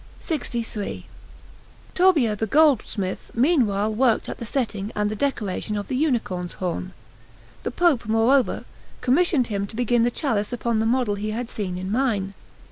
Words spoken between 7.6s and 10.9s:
The Pope, moreover, commissioned him to begin the chalice upon the